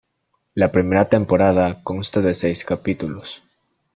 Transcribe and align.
La 0.55 0.71
primera 0.71 1.09
temporada 1.09 1.83
consta 1.83 2.21
de 2.21 2.33
seis 2.33 2.65
capítulos. 2.65 3.43